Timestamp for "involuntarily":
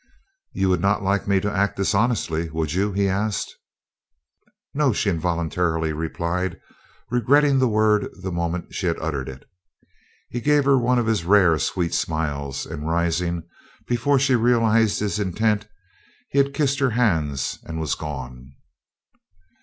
5.11-5.93